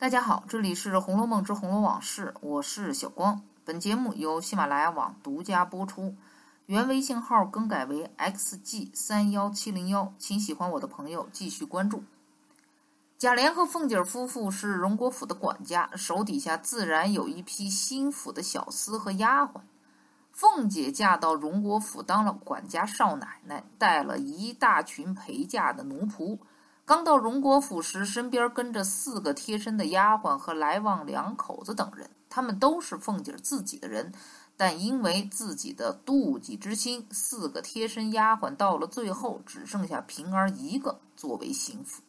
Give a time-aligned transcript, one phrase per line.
[0.00, 3.42] 大家好，这里是《红楼梦之红楼往事》，我是小光。
[3.66, 6.16] 本节目由喜马拉雅网独家播出，
[6.64, 12.02] 原微信号更改为 xg 三幺七零幺，请喜欢我的朋友继续关注。
[13.18, 19.60] 贾琏和凤姐夫妇是荣国府的管家，手底下自然有一批心腹的小厮和丫鬟。
[20.32, 26.38] 凤姐嫁到荣国府当了管家少奶奶，带了一大群陪嫁的奴仆。
[26.90, 34.12] 刚到荣国府时，身边跟着四个贴身的丫鬟和来旺两口子等人，他们都是凤姐自己的人，
[34.56, 42.02] 但因为自己的妒忌之心，四个贴身丫鬟到了最后只剩下平儿一个作为心腹。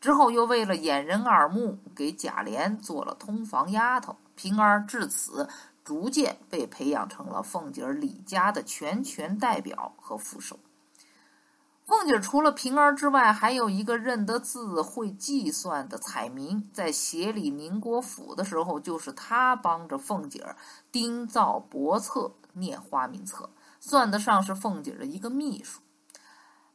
[0.00, 4.16] 之后又为了掩人耳目，给贾琏做了通房丫头。
[4.34, 5.46] 平儿至此
[5.84, 10.58] 逐渐被培养成了凤姐李家的全权代表和副手。
[11.84, 16.70] 凤姐除了平儿之外，还有一个认得字、会计算的彩明。
[16.72, 20.56] 在协理宁国府的时候，就是她帮着凤姐儿
[20.92, 25.80] 盯造簿册、念花名册，算得上是凤姐儿的一个秘书。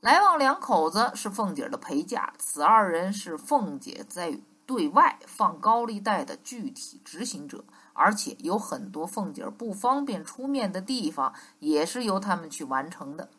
[0.02, 13.30] 来往两口子是凤姐儿的陪嫁，此二人是凤姐在对外放高利贷的具体执行者，而且有很多凤姐儿不方便出面的地方，也是由他们去完成的。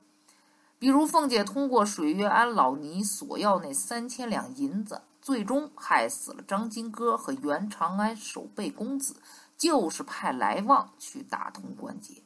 [0.79, 9.17] 比如凤姐通过水月庵老尼索要那三千两银子，最终害死了张金戈和袁长安守备公子，
[9.57, 12.23] 就是派来旺去打通关节。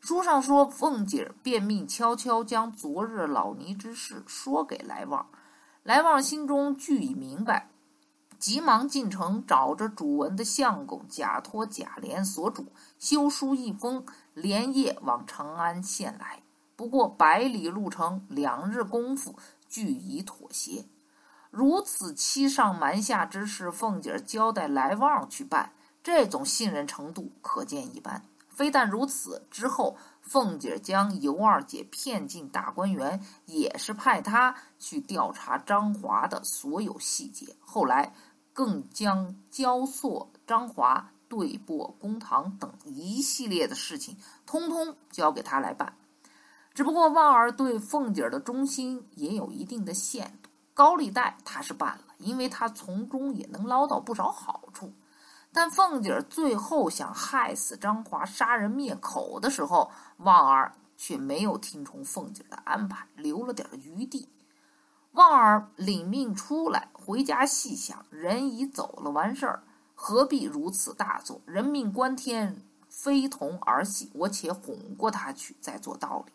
[0.00, 5.26] 书上说，凤姐便命悄悄将昨日老尼之事说给来旺，
[5.82, 7.68] 来旺心中俱已明白，
[8.38, 12.66] 急忙进城找着主文的相公，假托贾琏所主，
[13.00, 16.44] 修书一封，连夜往长安县来。
[16.78, 19.36] 不过百里路程，两日功夫，
[19.68, 20.84] 俱已妥协。
[21.50, 25.72] 如此欺上瞒下之事，凤姐交代来旺去办，
[26.04, 28.22] 这种信任程度可见一斑。
[28.48, 37.56] 非但如此，之后凤姐将尤二姐骗进大观园，也是派她去调查张华的所有细节。
[37.58, 38.14] 后来
[38.52, 44.16] 更将焦朔、张华对簿公堂等一系列的事情，
[44.46, 45.92] 通通交给他来办。
[46.78, 54.92] 只不过旺儿对凤姐的忠心也有一定的限度，高利贷他是办了，因为他从中也能捞到不少好处。
[55.52, 64.28] 但凤姐最后想害死张华、杀人灭口的时候，旺儿却没有听从凤姐的安排，留了点余地。
[65.10, 69.64] 旺儿领命出来，回家细想，人已走了，完事儿，
[69.96, 71.40] 何必如此大作？
[71.44, 76.32] 人命关天，非同儿戏，我且哄过他去，再做道理。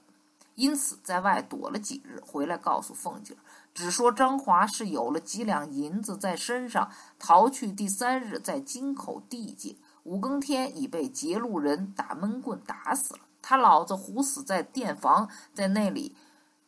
[0.55, 3.35] 因此，在外躲了几日，回来告诉凤姐，
[3.73, 13.21] 只说张华是有了几两银子在身上，逃去第三日在京口地界，五更天已被劫路人打闷棍打死了。
[13.41, 16.15] 他老子虎死在店房，在那里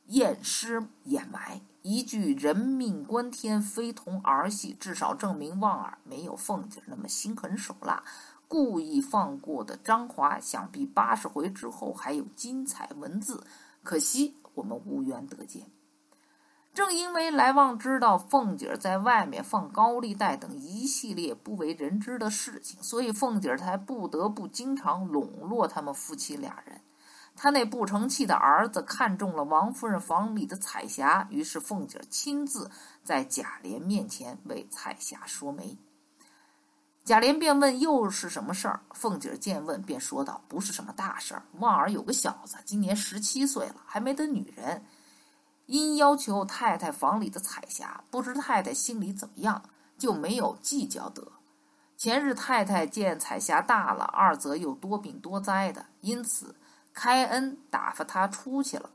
[0.08, 1.62] 验尸掩埋。
[1.84, 8.04] 一句“人命关天，非同儿戏”，至少证明旺儿没有凤姐那么心狠手辣。
[8.48, 13.44] 故意放过的张华，想必八十回之后还有精彩文字。
[13.86, 15.72] 可惜我们无缘得见。
[16.74, 26.82] 正因为来旺知道凤姐在外面放高利贷等一系列不为人知的事情，所以凤姐才不得不经常笼络他们夫妻俩人。
[27.38, 32.70] 他那不成器的儿子看中了王夫人房里的彩霞，于是凤姐亲自
[33.04, 35.78] 在贾琏面前为彩霞说媒。
[37.06, 41.44] 贾琏便问：“又是什么事儿？”凤姐见问，便说道：“不是什么大事儿。
[41.60, 44.84] 旺儿有个小子，今年十七岁了，还没得女人，
[45.68, 49.62] 因要求太太房里的彩霞，不知太太心里怎么样，
[50.00, 51.32] 就没有计较得。
[51.96, 56.56] 前日太太见彩霞大了，二则又多病多灾的，因此
[56.92, 58.90] 开恩打发他出去了，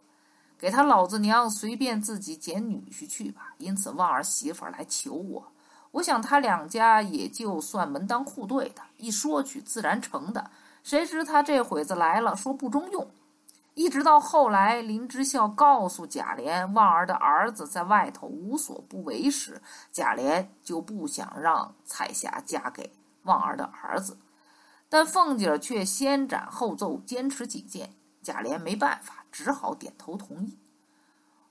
[0.59, 3.55] 给他老子娘随便自己捡女婿去吧。
[3.59, 5.47] 因此旺儿媳妇来求我。”
[5.93, 10.51] 我想他两家也就算门当户对的，一说去自然成的。
[10.83, 13.11] 谁知他这会子来了，说不中用。
[13.75, 24.19] 一直到后来，林之孝告诉贾琏，旺儿的儿子在外头无所不为时，贾琏就不想让彩霞嫁给旺儿的儿子。
[24.89, 27.95] 但凤姐却先斩后奏，坚持己见。
[28.23, 30.59] 贾琏没办法，只好点头同意。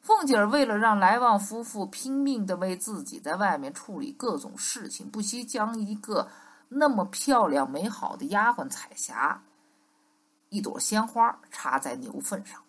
[0.01, 6.27] 凤姐儿为了让来旺夫妇拼命的为自己在外面处理各种事情，不惜将一个
[6.69, 9.43] 那么漂亮美好的丫鬟彩霞
[10.49, 12.61] 一朵鲜花插在牛粪上。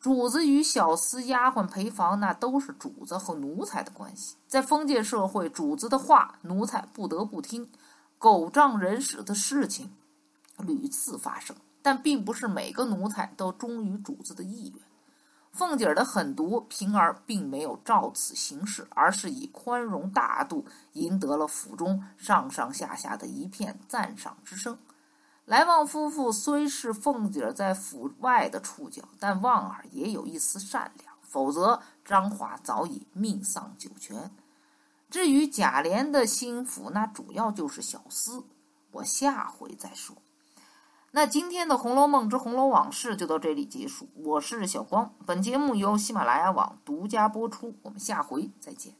[0.00, 4.34] 主子与小厮、丫鬟、陪房，那都是主子和奴才的关系。
[4.48, 7.70] 在封建社会，主子的话，奴才不得不听，
[8.18, 9.92] 狗仗人势的事情
[10.56, 11.54] 屡次发生。
[11.82, 14.82] 但并不是每个奴才都忠于主子的意愿。
[15.52, 24.78] 凤姐儿的狠毒，平儿并没有照此行事，而是以宽容大度赢得了府中上上下下的一片赞赏之声。
[25.44, 34.30] 来旺夫妇虽是凤姐儿在府外的触角，但旺儿也有一丝善良，否则张华早已命丧九泉。
[35.10, 38.44] 至于贾琏的心腹，那主要就是小厮，
[38.92, 40.16] 我下回再说。
[41.12, 44.08] 那今天的《红楼梦之红楼往事》就到这里结束。
[44.14, 47.74] 我是小光，本节目由喜马拉雅网独家播出。
[47.82, 48.99] 我们下回再见。